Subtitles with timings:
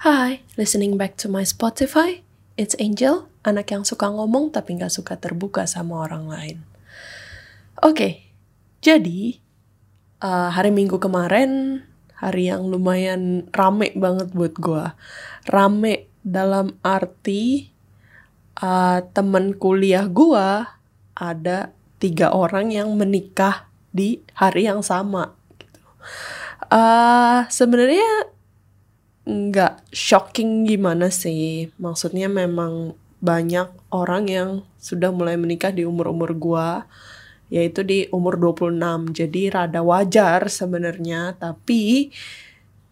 [0.00, 2.24] Hi, listening back to my Spotify.
[2.56, 6.56] It's Angel, anak yang suka ngomong tapi nggak suka terbuka sama orang lain.
[7.84, 8.24] Oke,
[8.80, 9.36] jadi
[10.24, 11.84] uh, hari Minggu kemarin
[12.16, 14.88] hari yang lumayan rame banget buat gue.
[15.52, 17.68] Rame dalam arti
[18.64, 20.64] uh, temen kuliah gue
[21.12, 25.36] ada tiga orang yang menikah di hari yang sama.
[26.72, 28.39] Uh, Sebenarnya
[29.30, 31.70] nggak shocking gimana sih.
[31.78, 34.50] Maksudnya memang banyak orang yang
[34.82, 36.68] sudah mulai menikah di umur-umur gue
[37.50, 39.10] yaitu di umur 26.
[39.10, 42.14] Jadi rada wajar sebenarnya, tapi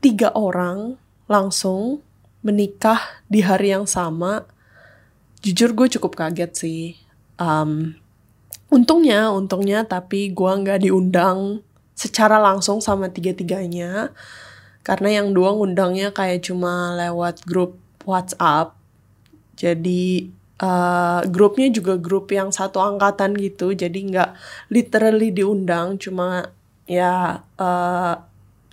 [0.02, 0.98] tiga orang
[1.30, 2.02] langsung
[2.42, 4.42] menikah di hari yang sama.
[5.46, 6.84] Jujur gue cukup kaget sih.
[7.38, 7.94] Um,
[8.66, 11.62] untungnya, untungnya tapi gue nggak diundang
[11.94, 14.10] secara langsung sama tiga-tiganya.
[14.86, 17.76] Karena yang dua ngundangnya kayak cuma lewat grup
[18.08, 18.72] WhatsApp.
[19.58, 23.76] Jadi uh, grupnya juga grup yang satu angkatan gitu.
[23.76, 24.30] Jadi nggak
[24.72, 26.50] literally diundang cuma
[26.88, 28.14] ya uh,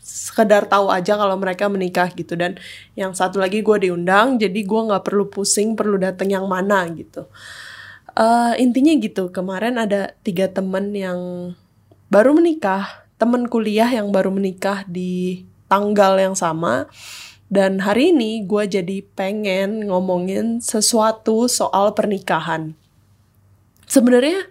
[0.05, 2.37] sekedar tahu aja kalau mereka menikah gitu.
[2.37, 2.61] Dan
[2.93, 7.27] yang satu lagi gue diundang jadi gue nggak perlu pusing perlu datang yang mana gitu.
[8.15, 11.51] Uh, intinya gitu kemarin ada tiga temen yang
[12.07, 16.89] baru menikah temen kuliah yang baru menikah di tanggal yang sama
[17.45, 22.73] dan hari ini gue jadi pengen ngomongin sesuatu soal pernikahan.
[23.85, 24.49] Sebenarnya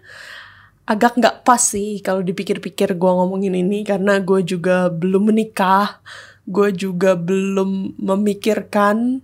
[0.87, 5.99] agak nggak pas sih kalau dipikir-pikir gue ngomongin ini karena gue juga belum menikah,
[6.47, 9.19] gue juga belum memikirkan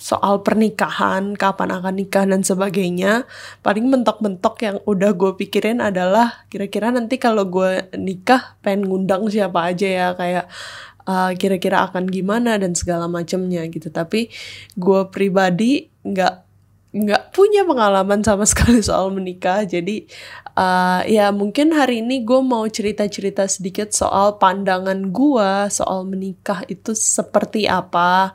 [0.00, 3.28] soal pernikahan, kapan akan nikah dan sebagainya.
[3.60, 9.66] Paling mentok-mentok yang udah gue pikirin adalah kira-kira nanti kalau gue nikah pengen ngundang siapa
[9.66, 10.46] aja ya kayak
[11.06, 13.88] uh, kira-kira akan gimana dan segala macamnya gitu.
[13.88, 14.28] Tapi
[14.76, 16.34] gue pribadi nggak
[16.90, 19.62] nggak punya pengalaman sama sekali soal menikah.
[19.62, 20.10] Jadi
[20.58, 26.92] uh, ya mungkin hari ini gue mau cerita-cerita sedikit soal pandangan gue soal menikah itu
[26.96, 28.34] seperti apa.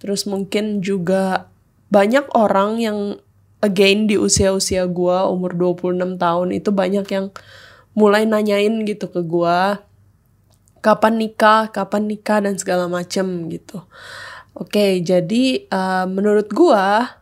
[0.00, 1.50] Terus mungkin juga
[1.92, 2.98] banyak orang yang
[3.60, 7.26] again di usia-usia gue umur 26 tahun itu banyak yang
[7.92, 9.58] mulai nanyain gitu ke gue
[10.80, 13.84] kapan nikah, kapan nikah dan segala macem gitu.
[14.56, 17.16] Oke, jadi uh, menurut gua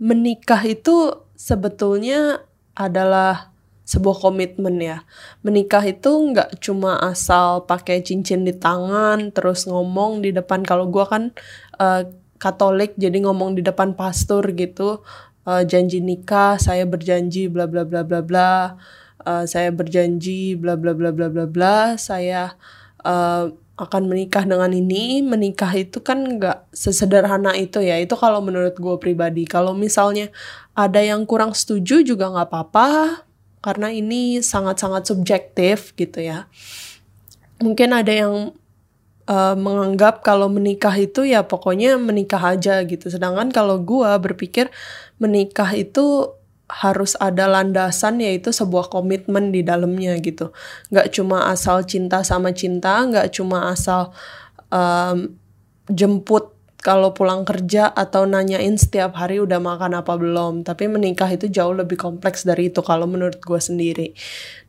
[0.00, 2.40] menikah itu sebetulnya
[2.72, 3.52] adalah
[3.84, 5.02] sebuah komitmen ya.
[5.42, 11.06] Menikah itu nggak cuma asal pakai cincin di tangan terus ngomong di depan kalau gua
[11.10, 11.34] kan
[11.76, 12.06] uh,
[12.40, 15.04] Katolik jadi ngomong di depan pastor gitu
[15.44, 18.80] uh, janji nikah saya berjanji bla bla bla bla bla
[19.28, 22.56] uh, saya berjanji bla bla bla bla bla bla saya
[23.04, 27.96] uh, akan menikah dengan ini menikah itu kan nggak sesederhana itu ya.
[27.96, 29.48] Itu kalau menurut gue pribadi.
[29.48, 30.28] Kalau misalnya
[30.76, 32.88] ada yang kurang setuju juga nggak apa-apa
[33.64, 36.44] karena ini sangat-sangat subjektif gitu ya.
[37.60, 38.52] Mungkin ada yang
[39.28, 43.08] uh, menganggap kalau menikah itu ya pokoknya menikah aja gitu.
[43.08, 44.68] Sedangkan kalau gue berpikir
[45.16, 46.36] menikah itu
[46.70, 50.54] harus ada landasan yaitu sebuah komitmen di dalamnya gitu.
[50.94, 54.14] Nggak cuma asal cinta sama cinta nggak cuma asal
[54.70, 55.34] um,
[55.90, 60.64] jemput kalau pulang kerja atau nanyain setiap hari udah makan apa belum.
[60.64, 64.16] Tapi menikah itu jauh lebih kompleks dari itu kalau menurut gue sendiri.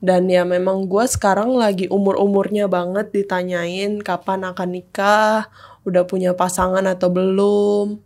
[0.04, 5.48] Dan ya memang gue sekarang lagi umur umurnya banget ditanyain kapan akan nikah
[5.88, 8.04] udah punya pasangan atau belum.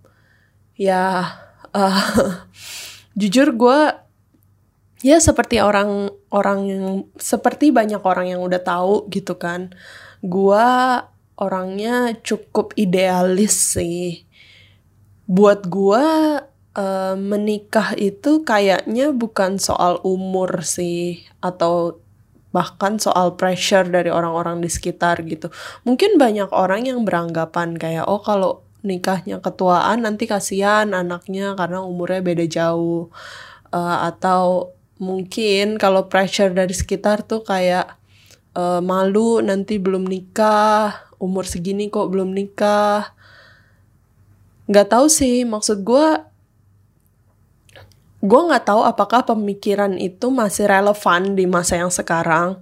[0.77, 1.25] Ya
[1.73, 1.97] uh,
[3.15, 3.79] jujur gue
[5.03, 9.71] ya seperti orang orang yang seperti banyak orang yang udah tahu gitu kan
[10.23, 10.67] gue
[11.35, 14.23] orangnya cukup idealis sih
[15.25, 16.05] buat gue
[16.75, 21.97] uh, menikah itu kayaknya bukan soal umur sih atau
[22.55, 25.51] bahkan soal pressure dari orang-orang di sekitar gitu.
[25.83, 32.21] Mungkin banyak orang yang beranggapan kayak oh kalau nikahnya ketuaan nanti kasihan anaknya karena umurnya
[32.21, 33.09] beda jauh.
[33.73, 34.71] Uh, atau
[35.01, 37.99] mungkin kalau pressure dari sekitar tuh kayak
[38.55, 43.11] uh, malu nanti belum nikah umur segini kok belum nikah.
[44.69, 46.07] Nggak tahu sih maksud gue
[48.25, 52.57] gue nggak tahu apakah pemikiran itu masih relevan di masa yang sekarang.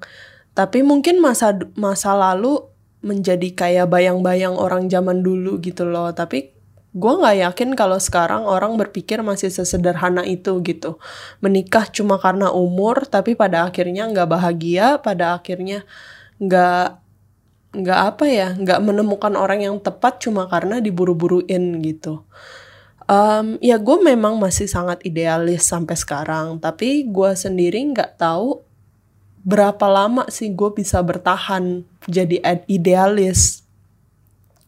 [0.54, 2.73] Tapi mungkin masa masa lalu
[3.04, 6.10] menjadi kayak bayang-bayang orang zaman dulu gitu loh.
[6.16, 6.56] Tapi
[6.94, 11.02] gue nggak yakin kalau sekarang orang berpikir masih sesederhana itu gitu.
[11.44, 15.84] Menikah cuma karena umur tapi pada akhirnya nggak bahagia pada akhirnya
[16.40, 17.04] nggak
[17.74, 22.24] nggak apa ya nggak menemukan orang yang tepat cuma karena diburu-buruin gitu.
[23.04, 28.64] Um, ya gue memang masih sangat idealis sampai sekarang tapi gue sendiri nggak tahu
[29.44, 33.64] berapa lama sih gue bisa bertahan jadi idealis?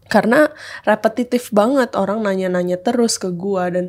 [0.05, 0.51] Karena
[0.85, 3.85] repetitif banget orang nanya-nanya terus ke gue dan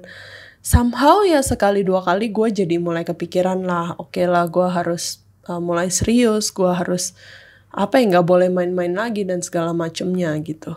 [0.65, 5.23] somehow ya sekali dua kali gue jadi mulai kepikiran lah oke okay lah gue harus
[5.47, 7.15] uh, mulai serius gue harus
[7.77, 10.75] apa yang nggak boleh main-main lagi dan segala macemnya gitu.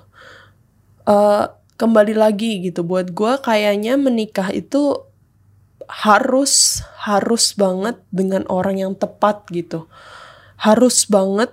[1.07, 1.47] Uh,
[1.79, 5.08] kembali lagi gitu buat gue kayaknya menikah itu
[5.89, 9.89] harus harus banget dengan orang yang tepat gitu.
[10.61, 11.49] Harus banget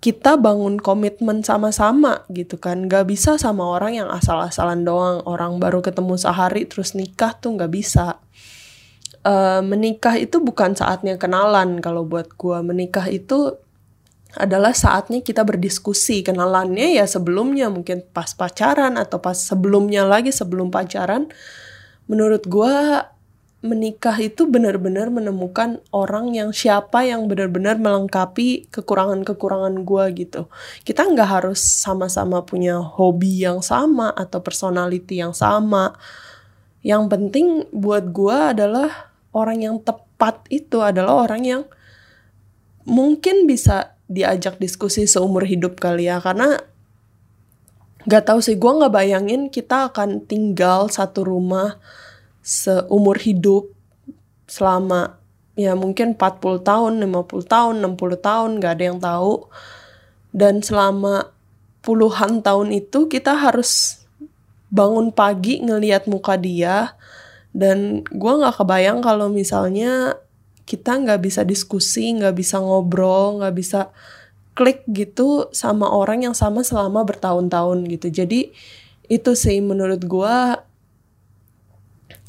[0.00, 2.88] kita bangun komitmen sama-sama gitu kan.
[2.88, 5.20] Gak bisa sama orang yang asal-asalan doang.
[5.28, 8.16] Orang baru ketemu sehari terus nikah tuh gak bisa.
[9.20, 13.52] Uh, menikah itu bukan saatnya kenalan kalau buat gue menikah itu
[14.32, 16.24] adalah saatnya kita berdiskusi.
[16.24, 21.28] Kenalannya ya sebelumnya mungkin pas pacaran atau pas sebelumnya lagi sebelum pacaran
[22.10, 22.74] menurut gue
[23.60, 30.42] menikah itu benar-benar menemukan orang yang siapa yang benar-benar melengkapi kekurangan-kekurangan gue gitu.
[30.82, 35.92] Kita nggak harus sama-sama punya hobi yang sama atau personality yang sama.
[36.80, 41.62] Yang penting buat gue adalah orang yang tepat itu adalah orang yang
[42.88, 46.58] mungkin bisa diajak diskusi seumur hidup kali ya karena
[48.08, 51.76] nggak tahu sih gue nggak bayangin kita akan tinggal satu rumah
[52.40, 53.68] seumur hidup
[54.48, 55.20] selama
[55.54, 59.34] ya mungkin 40 tahun, 50 tahun, 60 tahun, nggak ada yang tahu.
[60.32, 61.30] Dan selama
[61.84, 64.02] puluhan tahun itu kita harus
[64.70, 66.94] bangun pagi ngelihat muka dia
[67.50, 70.14] dan gue nggak kebayang kalau misalnya
[70.62, 73.90] kita nggak bisa diskusi, nggak bisa ngobrol, nggak bisa
[74.54, 78.08] klik gitu sama orang yang sama selama bertahun-tahun gitu.
[78.10, 78.52] Jadi
[79.10, 80.36] itu sih menurut gue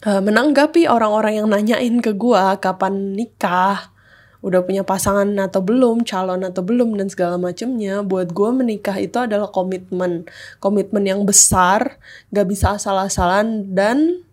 [0.06, 3.94] uh, menanggapi orang-orang yang nanyain ke gue kapan nikah,
[4.42, 8.02] udah punya pasangan atau belum, calon atau belum dan segala macamnya.
[8.02, 10.26] Buat gue menikah itu adalah komitmen,
[10.58, 12.02] komitmen yang besar,
[12.34, 14.26] gak bisa asal-asalan dan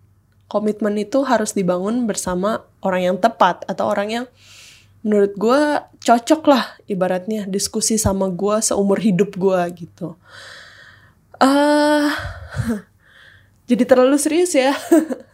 [0.49, 4.25] komitmen itu harus dibangun bersama orang yang tepat atau orang yang
[5.05, 5.61] menurut gue
[6.03, 10.19] cocok lah ibaratnya diskusi sama gue seumur hidup gue gitu.
[11.39, 12.11] Uh,
[13.69, 14.75] jadi terlalu serius ya.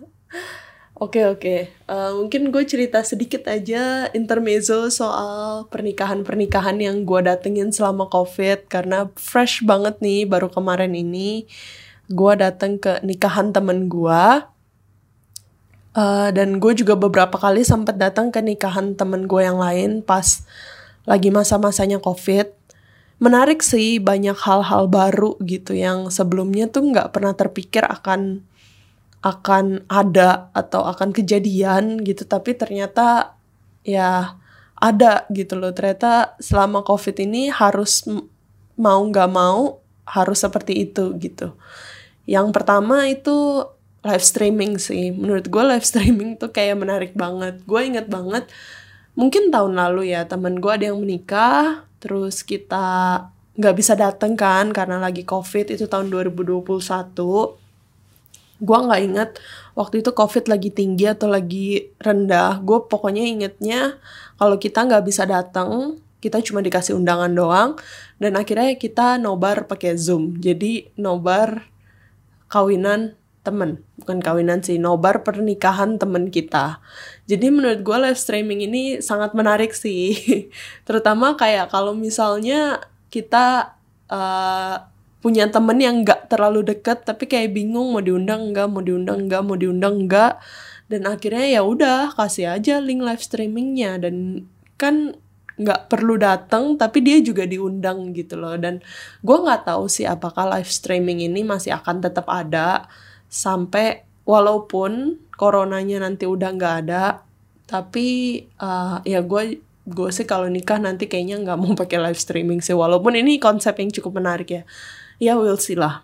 [0.96, 7.68] Oke oke, okay, uh, mungkin gue cerita sedikit aja intermezzo soal pernikahan-pernikahan yang gue datengin
[7.76, 11.52] selama covid karena fresh banget nih baru kemarin ini
[12.08, 14.24] gue dateng ke nikahan temen gue
[15.96, 20.44] Uh, dan gue juga beberapa kali sempat datang ke nikahan temen gue yang lain pas
[21.08, 22.52] lagi masa-masanya covid.
[23.16, 28.44] Menarik sih banyak hal-hal baru gitu yang sebelumnya tuh nggak pernah terpikir akan
[29.24, 32.28] akan ada atau akan kejadian gitu.
[32.28, 33.40] Tapi ternyata
[33.88, 34.36] ya
[34.76, 35.72] ada gitu loh.
[35.72, 38.04] Ternyata selama covid ini harus
[38.76, 41.56] mau nggak mau harus seperti itu gitu.
[42.28, 43.64] Yang pertama itu
[44.06, 45.10] live streaming sih.
[45.10, 47.58] Menurut gue live streaming tuh kayak menarik banget.
[47.66, 48.46] Gue inget banget,
[49.18, 54.70] mungkin tahun lalu ya temen gue ada yang menikah, terus kita nggak bisa dateng kan
[54.76, 56.70] karena lagi covid itu tahun 2021.
[58.56, 59.30] Gue nggak inget
[59.76, 62.62] waktu itu covid lagi tinggi atau lagi rendah.
[62.62, 63.98] Gue pokoknya ingetnya
[64.38, 67.72] kalau kita nggak bisa dateng, kita cuma dikasih undangan doang
[68.22, 70.38] dan akhirnya kita nobar pakai zoom.
[70.40, 71.68] Jadi nobar
[72.48, 73.86] kawinan temen.
[74.02, 76.82] Bukan kawinan sih nobar pernikahan temen kita.
[77.30, 80.18] Jadi menurut gue live streaming ini sangat menarik sih.
[80.88, 82.82] Terutama kayak kalau misalnya
[83.14, 83.78] kita
[84.10, 84.90] uh,
[85.22, 89.42] punya temen yang nggak terlalu deket tapi kayak bingung mau diundang nggak mau diundang nggak
[89.46, 90.34] mau diundang nggak.
[90.90, 94.02] Dan akhirnya ya udah kasih aja link live streamingnya.
[94.02, 94.50] Dan
[94.82, 95.14] kan
[95.56, 98.58] nggak perlu datang tapi dia juga diundang gitu loh.
[98.58, 98.82] Dan
[99.22, 102.90] gue nggak tahu sih apakah live streaming ini masih akan tetap ada
[103.28, 107.26] sampai walaupun coronanya nanti udah nggak ada
[107.66, 112.62] tapi uh, ya gue gue sih kalau nikah nanti kayaknya nggak mau pakai live streaming
[112.62, 112.74] sih.
[112.74, 114.64] Walaupun ini konsep yang cukup menarik ya.
[115.22, 116.02] Ya we'll see lah.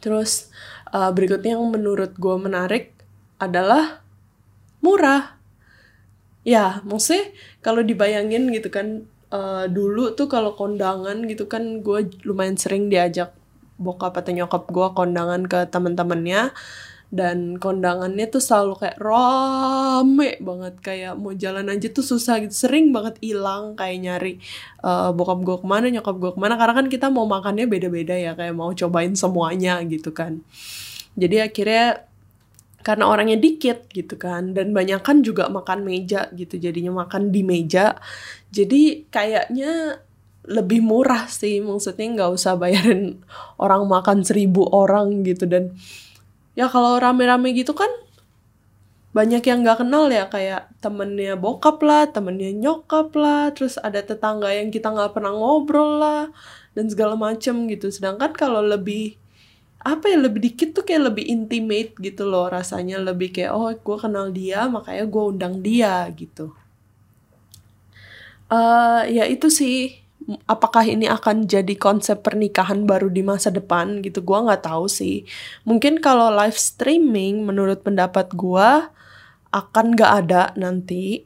[0.00, 0.48] Terus
[0.92, 2.96] uh, berikutnya yang menurut gue menarik
[3.36, 4.00] adalah
[4.80, 5.36] murah.
[6.48, 7.28] Ya maksudnya
[7.60, 13.36] kalau dibayangin gitu kan uh, dulu tuh kalau kondangan gitu kan gue lumayan sering diajak
[13.78, 16.52] bokap atau nyokap gue kondangan ke temen-temennya.
[17.08, 20.74] Dan kondangannya tuh selalu kayak rame banget.
[20.84, 22.52] Kayak mau jalan aja tuh susah gitu.
[22.52, 24.32] Sering banget hilang kayak nyari
[24.84, 26.60] uh, bokap gue ke mana nyokap gue ke mana.
[26.60, 30.44] Karena kan kita mau makannya beda-beda ya kayak mau cobain semuanya gitu kan.
[31.16, 32.04] Jadi akhirnya
[32.84, 34.52] karena orangnya dikit gitu kan.
[34.52, 36.60] Dan banyak kan juga makan meja gitu.
[36.60, 37.96] Jadinya makan di meja.
[38.52, 40.04] Jadi kayaknya
[40.48, 41.60] lebih murah sih.
[41.60, 43.20] Maksudnya nggak usah bayarin
[43.60, 45.44] orang makan seribu orang gitu.
[45.44, 45.76] Dan
[46.56, 47.92] ya kalau rame-rame gitu kan
[49.12, 50.26] banyak yang nggak kenal ya.
[50.32, 56.00] Kayak temennya bokap lah, temennya nyokap lah, terus ada tetangga yang kita nggak pernah ngobrol
[56.00, 56.32] lah
[56.72, 57.92] dan segala macem gitu.
[57.92, 59.20] Sedangkan kalau lebih
[59.78, 62.98] apa ya lebih dikit tuh kayak lebih intimate gitu loh rasanya.
[63.04, 66.56] Lebih kayak oh gue kenal dia makanya gue undang dia gitu.
[68.48, 70.07] Uh, ya itu sih
[70.44, 74.20] apakah ini akan jadi konsep pernikahan baru di masa depan gitu?
[74.20, 75.24] Gue nggak tahu sih.
[75.64, 78.68] Mungkin kalau live streaming menurut pendapat gue
[79.48, 81.24] akan nggak ada nanti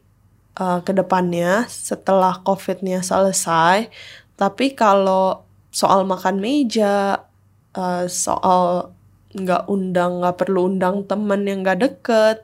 [0.62, 3.90] uh, ke depannya setelah covidnya selesai.
[4.38, 5.42] Tapi kalau
[5.74, 7.26] soal makan meja
[7.74, 8.94] uh, soal
[9.32, 12.38] nggak undang nggak perlu undang temen yang nggak deket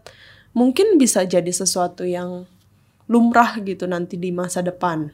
[0.57, 2.49] mungkin bisa jadi sesuatu yang
[3.13, 5.13] lumrah gitu nanti di masa depan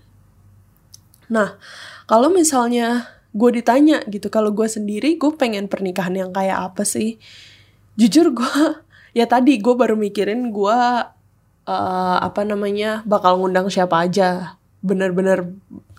[1.31, 1.57] Nah,
[2.05, 7.21] kalau misalnya gue ditanya gitu, kalau gue sendiri gue pengen pernikahan yang kayak apa sih?
[7.99, 8.61] Jujur gue,
[9.19, 10.79] ya tadi gue baru mikirin gue
[11.69, 14.59] uh, apa namanya bakal ngundang siapa aja.
[14.85, 15.49] Bener-bener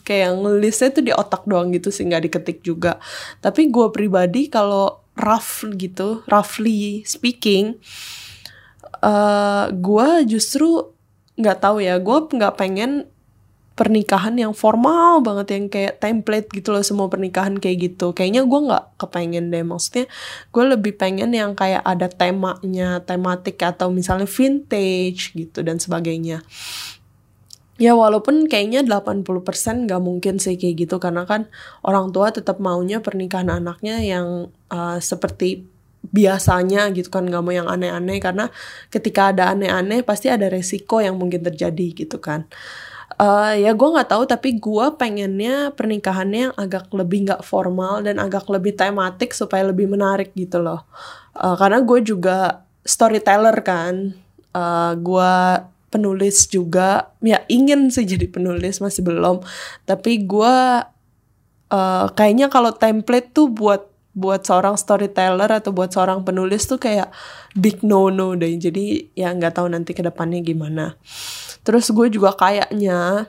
[0.06, 3.02] kayak ngelisnya tuh di otak doang gitu sih nggak diketik juga.
[3.42, 7.80] Tapi gue pribadi kalau rough gitu, roughly speaking,
[9.02, 10.94] uh, gue justru
[11.36, 13.10] nggak tahu ya, gue nggak pengen
[13.76, 18.16] pernikahan yang formal banget yang kayak template gitu loh semua pernikahan kayak gitu.
[18.16, 19.68] Kayaknya gue nggak kepengen deh.
[19.68, 20.08] Maksudnya
[20.56, 26.40] gue lebih pengen yang kayak ada temanya tematik atau misalnya vintage gitu dan sebagainya.
[27.76, 29.28] Ya walaupun kayaknya 80%
[29.92, 30.96] nggak mungkin sih kayak gitu.
[31.04, 31.52] Karena kan
[31.84, 35.68] orang tua tetap maunya pernikahan anaknya yang uh, seperti
[36.16, 37.28] biasanya gitu kan.
[37.28, 38.24] Nggak mau yang aneh-aneh.
[38.24, 38.48] Karena
[38.88, 42.48] ketika ada aneh-aneh pasti ada resiko yang mungkin terjadi gitu kan
[43.16, 48.20] Uh, ya gue nggak tahu tapi gue pengennya pernikahannya yang agak lebih nggak formal dan
[48.20, 50.84] agak lebih tematik supaya lebih menarik gitu loh.
[51.32, 54.12] Uh, karena gue juga storyteller kan.
[54.52, 55.34] Uh, eh, gue
[55.94, 57.16] penulis juga.
[57.24, 59.40] Ya ingin sih jadi penulis masih belum.
[59.88, 60.56] Tapi gue
[61.72, 67.16] uh, kayaknya kalau template tuh buat buat seorang storyteller atau buat seorang penulis tuh kayak
[67.56, 68.52] big no no deh.
[68.60, 71.00] Jadi ya nggak tahu nanti ke depannya gimana
[71.66, 73.28] terus gue juga kayaknya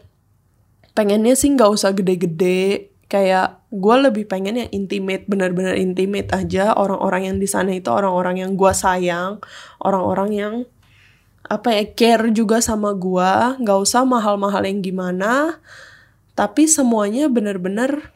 [0.97, 2.93] pengennya sih nggak usah gede-gede.
[3.07, 6.75] Kayak gue lebih pengen yang intimate bener-bener intimate aja.
[6.75, 9.39] Orang-orang yang di sana itu orang-orang yang gue sayang.
[9.79, 10.55] Orang-orang yang
[11.47, 13.63] apa ya care juga sama gue.
[13.63, 15.63] Nggak usah mahal-mahal yang gimana.
[16.35, 18.11] Tapi semuanya bener-bener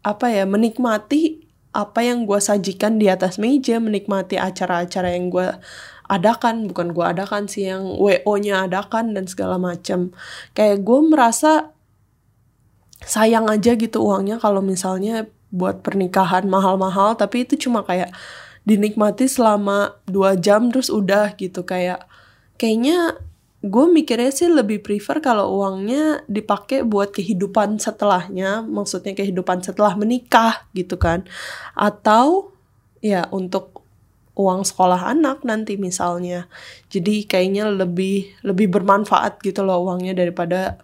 [0.00, 3.76] apa ya menikmati apa yang gue sajikan di atas meja.
[3.76, 5.52] Menikmati acara-acara yang gue
[6.10, 10.10] adakan bukan gue adakan sih yang wo nya adakan dan segala macam
[10.58, 11.70] kayak gue merasa
[13.06, 18.10] sayang aja gitu uangnya kalau misalnya buat pernikahan mahal-mahal tapi itu cuma kayak
[18.64, 21.64] dinikmati selama dua jam terus udah gitu.
[21.64, 22.06] Kayak
[22.60, 23.16] kayaknya
[23.60, 30.68] gue mikirnya sih lebih prefer kalau uangnya dipakai buat kehidupan setelahnya maksudnya kehidupan setelah menikah
[30.76, 31.24] gitu kan.
[31.76, 32.54] Atau
[33.00, 33.79] ya untuk
[34.40, 36.48] uang sekolah anak nanti misalnya.
[36.88, 40.80] Jadi kayaknya lebih lebih bermanfaat gitu loh uangnya daripada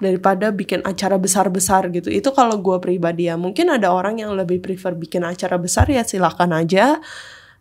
[0.00, 2.08] daripada bikin acara besar-besar gitu.
[2.08, 3.34] Itu kalau gue pribadi ya.
[3.34, 7.02] Mungkin ada orang yang lebih prefer bikin acara besar ya silahkan aja.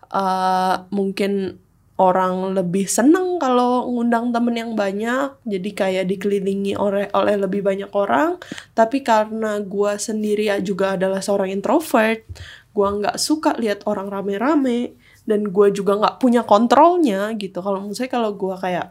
[0.09, 1.61] Uh, mungkin
[1.99, 7.91] orang lebih seneng kalau ngundang temen yang banyak jadi kayak dikelilingi oleh oleh lebih banyak
[7.91, 8.39] orang
[8.71, 12.23] tapi karena gue sendiri ya juga adalah seorang introvert
[12.71, 14.95] gue nggak suka lihat orang rame-rame
[15.29, 17.61] dan gue juga nggak punya kontrolnya gitu.
[17.61, 18.87] Kalau misalnya kalau gue kayak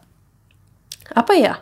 [1.19, 1.55] apa ya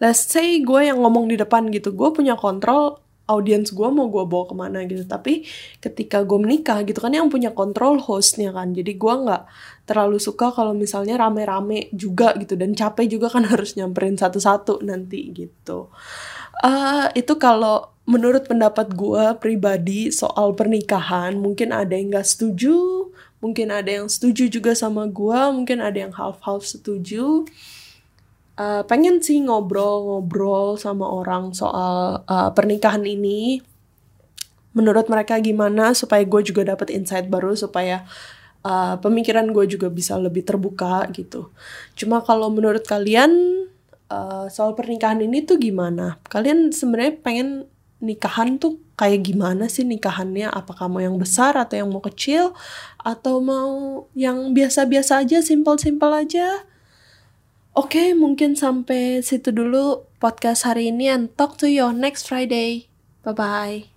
[0.00, 4.24] let's say gue yang ngomong di depan gitu gue punya kontrol audiens gue mau gue
[4.26, 5.04] bawa ke mana gitu.
[5.06, 5.46] Tapi
[5.78, 8.74] ketika gue menikah gitu kan yang punya kontrol hostnya kan.
[8.74, 9.42] Jadi gue nggak
[9.88, 12.58] terlalu suka kalau misalnya rame-rame juga gitu.
[12.58, 15.88] Dan capek juga kan harus nyamperin satu-satu nanti gitu.
[16.62, 23.08] Uh, itu kalau menurut pendapat gue pribadi soal pernikahan mungkin ada yang gak setuju
[23.42, 27.42] mungkin ada yang setuju juga sama gue mungkin ada yang half half setuju
[28.56, 33.60] uh, pengen sih ngobrol-ngobrol sama orang soal uh, pernikahan ini
[34.72, 38.08] menurut mereka gimana supaya gue juga dapat insight baru supaya
[38.64, 41.52] uh, pemikiran gue juga bisa lebih terbuka gitu.
[41.92, 43.30] Cuma kalau menurut kalian
[44.08, 46.16] uh, soal pernikahan ini tuh gimana?
[46.26, 47.68] Kalian sebenarnya pengen
[48.02, 50.50] nikahan tuh kayak gimana sih nikahannya?
[50.50, 52.52] Apakah mau yang besar atau yang mau kecil?
[52.98, 56.66] Atau mau yang biasa-biasa aja, simpel-simpel aja?
[57.72, 62.90] Oke, okay, mungkin sampai situ dulu podcast hari ini and talk to you next Friday.
[63.24, 63.91] Bye-bye.